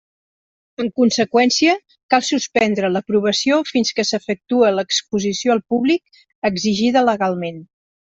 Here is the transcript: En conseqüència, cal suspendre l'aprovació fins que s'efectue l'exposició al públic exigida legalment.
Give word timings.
En 0.83 0.87
conseqüència, 0.99 1.73
cal 2.13 2.23
suspendre 2.29 2.89
l'aprovació 2.93 3.59
fins 3.73 3.93
que 3.99 4.05
s'efectue 4.13 4.71
l'exposició 4.79 5.55
al 5.57 5.63
públic 5.75 6.23
exigida 6.51 7.05
legalment. 7.11 7.61